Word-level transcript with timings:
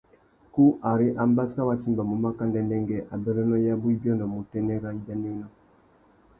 Kú 0.53 0.63
ari 0.91 1.07
ambassa 1.25 1.61
wá 1.67 1.73
timbamú 1.83 2.15
maka 2.25 2.43
ndêndêngüê, 2.49 2.99
abérénô 3.13 3.55
yabú 3.67 3.87
i 3.93 3.95
biônômú 4.01 4.35
utênê 4.43 4.75
râ 4.83 4.89
ibianawénô. 4.97 5.47